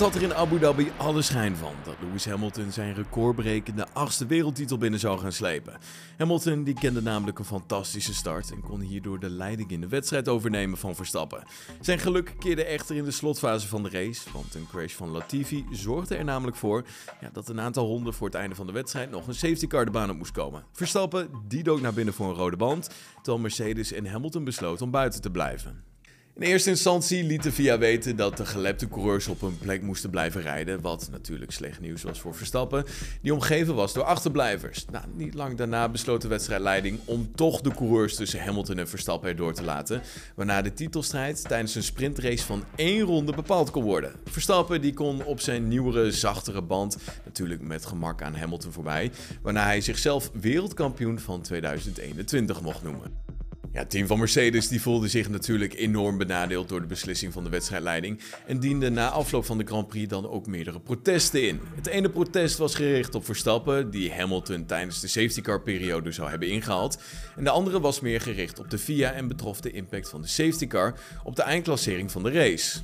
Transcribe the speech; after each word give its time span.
Het 0.00 0.12
had 0.12 0.22
er 0.22 0.28
in 0.28 0.34
Abu 0.34 0.58
Dhabi 0.58 0.92
alle 0.96 1.22
schijn 1.22 1.56
van 1.56 1.72
dat 1.84 1.94
Lewis 2.00 2.24
Hamilton 2.24 2.72
zijn 2.72 2.94
recordbrekende 2.94 3.86
achtste 3.92 4.26
wereldtitel 4.26 4.78
binnen 4.78 5.00
zou 5.00 5.18
gaan 5.18 5.32
slepen. 5.32 5.78
Hamilton 6.18 6.64
die 6.64 6.74
kende 6.74 7.02
namelijk 7.02 7.38
een 7.38 7.44
fantastische 7.44 8.14
start 8.14 8.50
en 8.50 8.60
kon 8.60 8.80
hierdoor 8.80 9.18
de 9.18 9.30
leiding 9.30 9.70
in 9.70 9.80
de 9.80 9.88
wedstrijd 9.88 10.28
overnemen 10.28 10.78
van 10.78 10.94
Verstappen. 10.94 11.42
Zijn 11.80 11.98
geluk 11.98 12.34
keerde 12.38 12.64
echter 12.64 12.96
in 12.96 13.04
de 13.04 13.10
slotfase 13.10 13.68
van 13.68 13.82
de 13.82 13.88
race, 13.88 14.30
want 14.32 14.54
een 14.54 14.66
crash 14.70 14.94
van 14.94 15.08
Latifi 15.08 15.66
zorgde 15.70 16.16
er 16.16 16.24
namelijk 16.24 16.56
voor 16.56 16.84
ja, 17.20 17.30
dat 17.32 17.48
een 17.48 17.60
aantal 17.60 17.86
honden 17.86 18.14
voor 18.14 18.26
het 18.26 18.36
einde 18.36 18.54
van 18.54 18.66
de 18.66 18.72
wedstrijd 18.72 19.10
nog 19.10 19.26
een 19.26 19.34
safety 19.34 19.66
car 19.66 19.84
de 19.84 19.90
baan 19.90 20.10
op 20.10 20.16
moest 20.16 20.32
komen. 20.32 20.64
Verstappen 20.72 21.28
die 21.48 21.62
dook 21.62 21.80
naar 21.80 21.94
binnen 21.94 22.14
voor 22.14 22.28
een 22.28 22.34
rode 22.34 22.56
band, 22.56 22.90
terwijl 23.14 23.38
Mercedes 23.38 23.92
en 23.92 24.06
Hamilton 24.06 24.44
besloten 24.44 24.84
om 24.84 24.90
buiten 24.90 25.20
te 25.20 25.30
blijven. 25.30 25.89
In 26.34 26.46
eerste 26.46 26.70
instantie 26.70 27.24
liet 27.24 27.42
de 27.42 27.52
VIA 27.52 27.78
weten 27.78 28.16
dat 28.16 28.36
de 28.36 28.46
gelepte 28.46 28.88
coureurs 28.88 29.28
op 29.28 29.40
hun 29.40 29.58
plek 29.58 29.82
moesten 29.82 30.10
blijven 30.10 30.42
rijden, 30.42 30.80
wat 30.80 31.08
natuurlijk 31.10 31.52
slecht 31.52 31.80
nieuws 31.80 32.02
was 32.02 32.20
voor 32.20 32.34
Verstappen, 32.34 32.84
die 33.22 33.34
omgeven 33.34 33.74
was 33.74 33.92
door 33.92 34.04
achterblijvers. 34.04 34.84
Nou, 34.90 35.04
niet 35.14 35.34
lang 35.34 35.56
daarna 35.56 35.88
besloot 35.88 36.22
de 36.22 36.28
wedstrijdleiding 36.28 36.98
om 37.04 37.34
toch 37.34 37.60
de 37.60 37.74
coureurs 37.74 38.14
tussen 38.14 38.40
Hamilton 38.40 38.78
en 38.78 38.88
Verstappen 38.88 39.28
erdoor 39.28 39.54
te 39.54 39.62
laten, 39.62 40.02
waarna 40.34 40.62
de 40.62 40.72
titelstrijd 40.72 41.48
tijdens 41.48 41.74
een 41.74 41.82
sprintrace 41.82 42.44
van 42.44 42.64
één 42.74 43.00
ronde 43.00 43.32
bepaald 43.32 43.70
kon 43.70 43.82
worden. 43.82 44.12
Verstappen 44.24 44.80
die 44.80 44.94
kon 44.94 45.24
op 45.24 45.40
zijn 45.40 45.68
nieuwere, 45.68 46.12
zachtere 46.12 46.62
band 46.62 46.96
natuurlijk 47.24 47.62
met 47.62 47.86
gemak 47.86 48.22
aan 48.22 48.34
Hamilton 48.34 48.72
voorbij, 48.72 49.10
waarna 49.42 49.64
hij 49.64 49.80
zichzelf 49.80 50.30
wereldkampioen 50.40 51.18
van 51.18 51.40
2021 51.40 52.60
mocht 52.60 52.82
noemen. 52.82 53.29
Ja, 53.72 53.78
het 53.78 53.90
team 53.90 54.06
van 54.06 54.18
Mercedes 54.18 54.68
die 54.68 54.80
voelde 54.80 55.08
zich 55.08 55.28
natuurlijk 55.28 55.74
enorm 55.74 56.18
benadeeld 56.18 56.68
door 56.68 56.80
de 56.80 56.86
beslissing 56.86 57.32
van 57.32 57.44
de 57.44 57.50
wedstrijdleiding 57.50 58.20
en 58.46 58.60
diende 58.60 58.90
na 58.90 59.10
afloop 59.10 59.44
van 59.44 59.58
de 59.58 59.64
Grand 59.64 59.88
Prix 59.88 60.08
dan 60.08 60.28
ook 60.28 60.46
meerdere 60.46 60.80
protesten 60.80 61.48
in. 61.48 61.60
Het 61.74 61.86
ene 61.86 62.10
protest 62.10 62.58
was 62.58 62.74
gericht 62.74 63.14
op 63.14 63.24
Verstappen, 63.24 63.90
die 63.90 64.12
Hamilton 64.12 64.66
tijdens 64.66 65.00
de 65.00 65.08
safety 65.08 65.40
car 65.40 65.60
periode 65.60 66.12
zou 66.12 66.30
hebben 66.30 66.48
ingehaald, 66.48 67.02
en 67.36 67.44
de 67.44 67.50
andere 67.50 67.80
was 67.80 68.00
meer 68.00 68.20
gericht 68.20 68.58
op 68.58 68.70
de 68.70 68.78
FIA 68.78 69.12
en 69.12 69.28
betrof 69.28 69.60
de 69.60 69.70
impact 69.70 70.08
van 70.08 70.22
de 70.22 70.28
safety 70.28 70.66
car 70.66 70.94
op 71.24 71.36
de 71.36 71.42
eindklassering 71.42 72.10
van 72.10 72.22
de 72.22 72.30
race. 72.30 72.78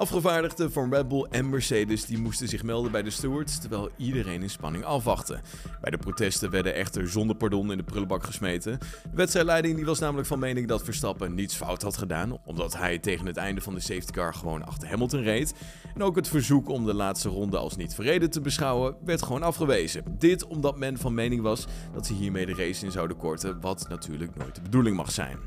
Afgevaardigden 0.00 0.72
van 0.72 0.94
Red 0.94 1.08
Bull 1.08 1.26
en 1.30 1.48
Mercedes 1.48 2.04
die 2.04 2.18
moesten 2.18 2.48
zich 2.48 2.62
melden 2.62 2.92
bij 2.92 3.02
de 3.02 3.10
stewards, 3.10 3.58
terwijl 3.58 3.90
iedereen 3.96 4.42
in 4.42 4.50
spanning 4.50 4.84
afwachtte. 4.84 5.40
Bij 5.80 5.90
de 5.90 5.98
protesten 5.98 6.50
werden 6.50 6.74
echter 6.74 7.08
zonder 7.08 7.36
pardon 7.36 7.70
in 7.70 7.76
de 7.76 7.82
prullenbak 7.82 8.24
gesmeten. 8.24 8.78
De 8.78 9.16
wedstrijdleiding 9.16 9.76
die 9.76 9.84
was 9.84 9.98
namelijk 9.98 10.28
van 10.28 10.38
mening 10.38 10.68
dat 10.68 10.84
Verstappen 10.84 11.34
niets 11.34 11.54
fout 11.54 11.82
had 11.82 11.96
gedaan, 11.96 12.38
omdat 12.44 12.76
hij 12.76 12.98
tegen 12.98 13.26
het 13.26 13.36
einde 13.36 13.60
van 13.60 13.74
de 13.74 13.80
safety 13.80 14.12
car 14.12 14.34
gewoon 14.34 14.66
achter 14.66 14.88
Hamilton 14.88 15.22
reed. 15.22 15.54
En 15.94 16.02
ook 16.02 16.16
het 16.16 16.28
verzoek 16.28 16.68
om 16.68 16.86
de 16.86 16.94
laatste 16.94 17.28
ronde 17.28 17.58
als 17.58 17.76
niet 17.76 17.94
verreden 17.94 18.30
te 18.30 18.40
beschouwen 18.40 18.96
werd 19.04 19.22
gewoon 19.22 19.42
afgewezen. 19.42 20.04
Dit 20.18 20.46
omdat 20.46 20.78
men 20.78 20.98
van 20.98 21.14
mening 21.14 21.42
was 21.42 21.66
dat 21.92 22.06
ze 22.06 22.12
hiermee 22.12 22.46
de 22.46 22.54
race 22.54 22.84
in 22.84 22.92
zouden 22.92 23.16
korten, 23.16 23.60
wat 23.60 23.86
natuurlijk 23.88 24.36
nooit 24.36 24.54
de 24.54 24.62
bedoeling 24.62 24.96
mag 24.96 25.10
zijn. 25.10 25.38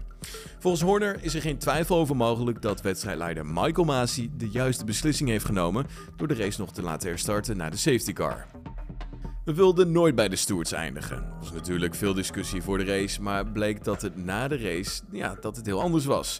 Volgens 0.59 0.83
Horner 0.83 1.17
is 1.21 1.35
er 1.35 1.41
geen 1.41 1.57
twijfel 1.57 1.97
over 1.97 2.15
mogelijk 2.15 2.61
dat 2.61 2.81
wedstrijdleider 2.81 3.45
Michael 3.45 3.85
Masi 3.85 4.31
de 4.37 4.49
juiste 4.49 4.85
beslissing 4.85 5.29
heeft 5.29 5.45
genomen 5.45 5.85
door 6.15 6.27
de 6.27 6.35
race 6.35 6.59
nog 6.59 6.71
te 6.71 6.81
laten 6.81 7.09
herstarten 7.09 7.57
naar 7.57 7.71
de 7.71 7.77
safety 7.77 8.13
car. 8.13 8.45
We 9.45 9.53
wilden 9.53 9.91
nooit 9.91 10.15
bij 10.15 10.29
de 10.29 10.35
stewards 10.35 10.71
eindigen. 10.71 11.17
Er 11.17 11.33
was 11.39 11.51
natuurlijk 11.51 11.95
veel 11.95 12.13
discussie 12.13 12.61
voor 12.61 12.77
de 12.77 12.83
race, 12.83 13.21
maar 13.21 13.45
bleek 13.47 13.83
dat 13.83 14.01
het 14.01 14.25
na 14.25 14.47
de 14.47 14.57
race, 14.57 15.01
ja, 15.11 15.37
dat 15.41 15.55
het 15.55 15.65
heel 15.65 15.81
anders 15.81 16.05
was. 16.05 16.39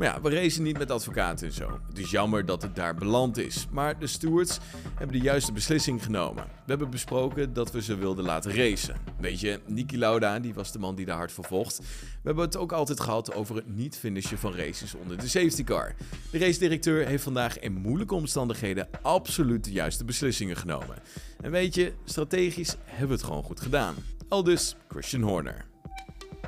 Maar 0.00 0.08
ja, 0.08 0.20
we 0.20 0.30
racen 0.30 0.62
niet 0.62 0.78
met 0.78 0.90
advocaten 0.90 1.46
en 1.46 1.52
zo. 1.52 1.80
Het 1.88 1.98
is 1.98 2.10
jammer 2.10 2.46
dat 2.46 2.62
het 2.62 2.76
daar 2.76 2.94
beland 2.94 3.38
is, 3.38 3.66
maar 3.70 3.98
de 3.98 4.06
stewards 4.06 4.58
hebben 4.94 5.18
de 5.18 5.24
juiste 5.24 5.52
beslissing 5.52 6.04
genomen. 6.04 6.44
We 6.44 6.66
hebben 6.66 6.90
besproken 6.90 7.52
dat 7.52 7.72
we 7.72 7.82
ze 7.82 7.96
wilden 7.96 8.24
laten 8.24 8.54
racen. 8.54 8.96
Weet 9.18 9.40
je, 9.40 9.60
Niki 9.66 9.98
Lauda, 9.98 10.38
die 10.38 10.54
was 10.54 10.72
de 10.72 10.78
man 10.78 10.94
die 10.94 11.06
daar 11.06 11.16
hard 11.16 11.32
voor. 11.32 11.48
We 11.48 11.82
hebben 12.22 12.44
het 12.44 12.56
ook 12.56 12.72
altijd 12.72 13.00
gehad 13.00 13.34
over 13.34 13.56
het 13.56 13.76
niet 13.76 13.96
finishen 13.96 14.38
van 14.38 14.54
races 14.54 14.94
onder 14.94 15.18
de 15.18 15.28
safety 15.28 15.64
car. 15.64 15.94
De 16.30 16.38
race-directeur 16.38 17.06
heeft 17.06 17.22
vandaag 17.22 17.58
in 17.58 17.72
moeilijke 17.72 18.14
omstandigheden 18.14 18.88
absoluut 19.02 19.64
de 19.64 19.72
juiste 19.72 20.04
beslissingen 20.04 20.56
genomen. 20.56 20.96
En 21.40 21.50
weet 21.50 21.74
je, 21.74 21.92
strategisch 22.04 22.76
hebben 22.84 23.08
we 23.08 23.14
het 23.14 23.22
gewoon 23.22 23.42
goed 23.42 23.60
gedaan. 23.60 23.94
Al 24.28 24.42
dus 24.44 24.76
Christian 24.88 25.22
Horner. 25.22 25.69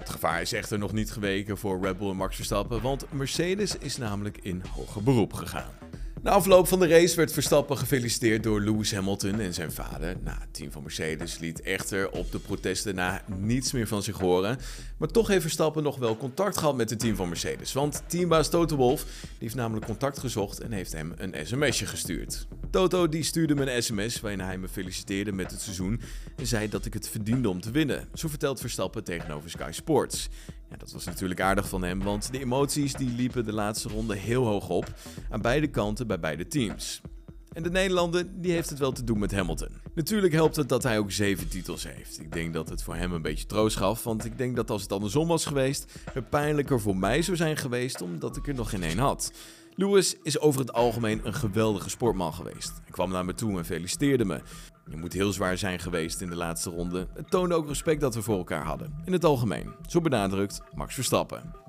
Het 0.02 0.10
gevaar 0.10 0.40
is 0.40 0.52
echter 0.52 0.78
nog 0.78 0.92
niet 0.92 1.12
geweken 1.12 1.58
voor 1.58 1.80
Red 1.80 1.98
Bull 1.98 2.10
en 2.10 2.16
Max 2.16 2.36
Verstappen, 2.36 2.82
want 2.82 3.12
Mercedes 3.12 3.78
is 3.78 3.96
namelijk 3.96 4.38
in 4.42 4.62
hoger 4.74 5.02
beroep 5.02 5.32
gegaan. 5.32 5.81
Na 6.22 6.30
afloop 6.30 6.68
van 6.68 6.78
de 6.78 6.86
race 6.86 7.16
werd 7.16 7.32
Verstappen 7.32 7.78
gefeliciteerd 7.78 8.42
door 8.42 8.60
Lewis 8.60 8.94
Hamilton 8.94 9.40
en 9.40 9.54
zijn 9.54 9.72
vader. 9.72 10.16
Nou, 10.24 10.40
het 10.40 10.54
team 10.54 10.70
van 10.70 10.82
Mercedes 10.82 11.38
liet 11.38 11.60
echter 11.60 12.10
op 12.10 12.32
de 12.32 12.38
protesten 12.38 12.94
na 12.94 13.22
niets 13.26 13.72
meer 13.72 13.86
van 13.86 14.02
zich 14.02 14.18
horen. 14.18 14.58
Maar 14.98 15.08
toch 15.08 15.28
heeft 15.28 15.42
Verstappen 15.42 15.82
nog 15.82 15.96
wel 15.96 16.16
contact 16.16 16.58
gehad 16.58 16.76
met 16.76 16.90
het 16.90 16.98
team 16.98 17.16
van 17.16 17.28
Mercedes. 17.28 17.72
Want 17.72 18.02
teambaas 18.06 18.50
Toto 18.50 18.76
Wolff 18.76 19.06
heeft 19.38 19.54
namelijk 19.54 19.86
contact 19.86 20.18
gezocht 20.18 20.60
en 20.60 20.72
heeft 20.72 20.92
hem 20.92 21.12
een 21.16 21.34
sms'je 21.46 21.86
gestuurd. 21.86 22.46
Toto 22.70 23.08
die 23.08 23.22
stuurde 23.22 23.54
me 23.54 23.72
een 23.72 23.82
sms 23.82 24.20
waarin 24.20 24.40
hij 24.40 24.58
me 24.58 24.68
feliciteerde 24.68 25.32
met 25.32 25.50
het 25.50 25.60
seizoen 25.60 26.00
en 26.36 26.46
zei 26.46 26.68
dat 26.68 26.84
ik 26.84 26.94
het 26.94 27.08
verdiende 27.08 27.48
om 27.48 27.60
te 27.60 27.70
winnen. 27.70 28.08
Zo 28.14 28.28
vertelt 28.28 28.60
Verstappen 28.60 29.04
tegenover 29.04 29.50
Sky 29.50 29.70
Sports. 29.72 30.28
Dat 30.78 30.92
was 30.92 31.04
natuurlijk 31.04 31.40
aardig 31.40 31.68
van 31.68 31.82
hem, 31.82 32.02
want 32.02 32.32
de 32.32 32.40
emoties 32.40 32.92
die 32.92 33.14
liepen 33.16 33.44
de 33.44 33.52
laatste 33.52 33.88
ronde 33.88 34.16
heel 34.16 34.46
hoog 34.46 34.68
op. 34.68 34.92
Aan 35.30 35.40
beide 35.40 35.66
kanten 35.66 36.06
bij 36.06 36.20
beide 36.20 36.46
teams. 36.46 37.00
En 37.52 37.62
de 37.62 37.70
Nederlander 37.70 38.26
die 38.34 38.52
heeft 38.52 38.70
het 38.70 38.78
wel 38.78 38.92
te 38.92 39.04
doen 39.04 39.18
met 39.18 39.32
Hamilton. 39.32 39.68
Natuurlijk 39.94 40.32
helpt 40.32 40.56
het 40.56 40.68
dat 40.68 40.82
hij 40.82 40.98
ook 40.98 41.10
zeven 41.10 41.48
titels 41.48 41.86
heeft. 41.88 42.20
Ik 42.20 42.32
denk 42.32 42.54
dat 42.54 42.68
het 42.68 42.82
voor 42.82 42.94
hem 42.94 43.12
een 43.12 43.22
beetje 43.22 43.46
troost 43.46 43.76
gaf, 43.76 44.04
want 44.04 44.24
ik 44.24 44.38
denk 44.38 44.56
dat 44.56 44.70
als 44.70 44.82
het 44.82 44.92
andersom 44.92 45.28
was 45.28 45.46
geweest, 45.46 45.92
het 46.12 46.30
pijnlijker 46.30 46.80
voor 46.80 46.96
mij 46.96 47.22
zou 47.22 47.36
zijn 47.36 47.56
geweest 47.56 48.00
omdat 48.00 48.36
ik 48.36 48.48
er 48.48 48.54
nog 48.54 48.70
geen 48.70 48.82
één 48.82 48.98
had. 48.98 49.32
Lewis 49.74 50.16
is 50.22 50.38
over 50.38 50.60
het 50.60 50.72
algemeen 50.72 51.20
een 51.26 51.34
geweldige 51.34 51.90
sportman 51.90 52.34
geweest. 52.34 52.72
Hij 52.82 52.90
kwam 52.90 53.10
naar 53.10 53.24
me 53.24 53.34
toe 53.34 53.58
en 53.58 53.64
feliciteerde 53.64 54.24
me. 54.24 54.40
Je 54.90 54.96
moet 54.96 55.12
heel 55.12 55.32
zwaar 55.32 55.58
zijn 55.58 55.78
geweest 55.78 56.20
in 56.20 56.28
de 56.28 56.36
laatste 56.36 56.70
ronde. 56.70 57.08
Het 57.14 57.30
toonde 57.30 57.54
ook 57.54 57.68
respect 57.68 58.00
dat 58.00 58.14
we 58.14 58.22
voor 58.22 58.36
elkaar 58.36 58.64
hadden. 58.64 58.94
In 59.04 59.12
het 59.12 59.24
algemeen. 59.24 59.74
Zo 59.86 60.00
benadrukt 60.00 60.60
Max 60.74 60.94
Verstappen. 60.94 61.61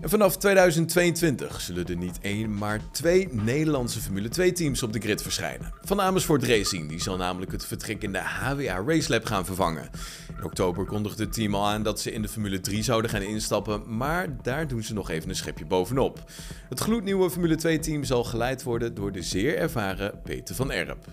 En 0.00 0.10
vanaf 0.10 0.36
2022 0.36 1.60
zullen 1.60 1.86
er 1.86 1.96
niet 1.96 2.18
één, 2.20 2.54
maar 2.54 2.80
twee 2.90 3.28
Nederlandse 3.32 4.00
Formule 4.00 4.28
2 4.28 4.52
teams 4.52 4.82
op 4.82 4.92
de 4.92 5.00
grid 5.00 5.22
verschijnen. 5.22 5.72
Van 5.82 6.00
Amersfoort 6.00 6.44
Racing, 6.44 6.88
die 6.88 7.00
zal 7.00 7.16
namelijk 7.16 7.52
het 7.52 7.66
vertrek 7.66 8.02
in 8.02 8.12
de 8.12 8.18
HWA 8.18 8.84
Race 8.86 9.10
Lab 9.10 9.24
gaan 9.24 9.44
vervangen. 9.44 9.90
In 10.38 10.44
oktober 10.44 10.84
kondigde 10.84 11.22
het 11.22 11.32
team 11.32 11.54
al 11.54 11.66
aan 11.66 11.82
dat 11.82 12.00
ze 12.00 12.12
in 12.12 12.22
de 12.22 12.28
Formule 12.28 12.60
3 12.60 12.82
zouden 12.82 13.10
gaan 13.10 13.22
instappen, 13.22 13.96
maar 13.96 14.42
daar 14.42 14.68
doen 14.68 14.82
ze 14.82 14.94
nog 14.94 15.10
even 15.10 15.28
een 15.28 15.36
schepje 15.36 15.66
bovenop. 15.66 16.30
Het 16.68 16.80
gloednieuwe 16.80 17.30
Formule 17.30 17.56
2 17.56 17.78
team 17.78 18.04
zal 18.04 18.24
geleid 18.24 18.62
worden 18.62 18.94
door 18.94 19.12
de 19.12 19.22
zeer 19.22 19.56
ervaren 19.56 20.20
Peter 20.22 20.54
van 20.54 20.72
Erp. 20.72 21.06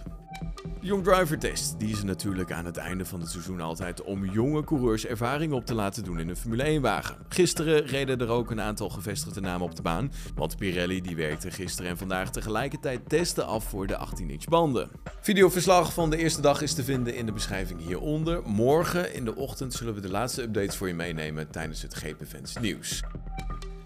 Young 0.80 1.04
Driver 1.04 1.40
Test 1.40 1.80
die 1.80 1.90
is 1.90 2.04
natuurlijk 2.04 2.52
aan 2.52 2.66
het 2.66 2.78
einde 2.78 3.06
van 3.06 3.20
het 3.20 3.30
seizoen 3.30 3.62
altijd 3.62 4.02
om 4.02 4.26
jonge 4.26 4.64
coureurs 4.64 5.06
ervaring 5.06 5.54
op 5.54 5.66
te 5.66 5.74
laten 5.74 6.04
doen 6.04 6.20
in 6.20 6.30
een 6.30 6.36
Formule 6.36 6.64
1 6.64 6.82
wagen. 6.82 7.18
Gisteren 7.30 7.86
reden 7.86 8.20
er 8.20 8.30
ook 8.30 8.52
een 8.52 8.62
aantal 8.62 8.90
gevestigde 8.90 9.42
namen 9.42 9.68
op 9.68 9.76
de 9.76 9.82
baan, 9.82 10.12
want 10.36 10.58
Pirelli 10.58 11.02
die 11.02 11.16
werkte 11.16 11.52
gisteren 11.52 11.92
en 11.92 11.98
vandaag 11.98 12.32
tegelijkertijd 12.32 13.10
testen 13.10 13.46
af 13.46 13.64
voor 13.64 13.88
de 13.88 13.98
18-inch 13.98 14.50
banden. 14.50 14.90
Videoverslag 15.22 15.94
van 15.94 16.10
de 16.10 16.18
eerste 16.18 16.42
dag 16.42 16.62
is 16.62 16.74
te 16.74 16.84
vinden 16.84 17.16
in 17.16 17.26
de 17.26 17.32
beschrijving 17.32 17.82
hieronder. 17.82 18.42
Morgen 18.46 19.14
in 19.14 19.26
de 19.26 19.36
ochtend 19.36 19.74
zullen 19.74 19.94
we 19.94 20.02
de 20.02 20.10
laatste 20.10 20.42
updates 20.42 20.76
voor 20.76 20.88
je 20.88 20.94
meenemen 20.94 21.52
tijdens 21.52 21.82
het 21.82 21.94
GP 21.94 22.22
nieuws. 22.62 23.02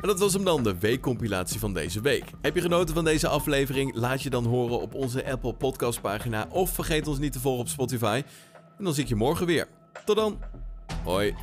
En 0.05 0.11
dat 0.11 0.19
was 0.19 0.33
hem 0.33 0.43
dan, 0.43 0.63
de 0.63 0.79
weekcompilatie 0.79 1.59
van 1.59 1.73
deze 1.73 2.01
week. 2.01 2.23
Heb 2.41 2.55
je 2.55 2.61
genoten 2.61 2.95
van 2.95 3.03
deze 3.03 3.27
aflevering? 3.27 3.95
Laat 3.95 4.21
je 4.21 4.29
dan 4.29 4.45
horen 4.45 4.79
op 4.79 4.93
onze 4.93 5.25
Apple 5.31 5.53
Podcast 5.53 6.01
pagina 6.01 6.47
of 6.49 6.69
vergeet 6.69 7.07
ons 7.07 7.19
niet 7.19 7.33
te 7.33 7.39
volgen 7.39 7.61
op 7.61 7.67
Spotify. 7.67 8.21
En 8.77 8.83
dan 8.83 8.93
zie 8.93 9.03
ik 9.03 9.09
je 9.09 9.15
morgen 9.15 9.45
weer. 9.45 9.67
Tot 10.05 10.15
dan. 10.15 10.39
Hoi. 11.03 11.35